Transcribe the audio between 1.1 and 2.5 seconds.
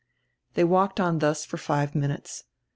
dius for five minutes.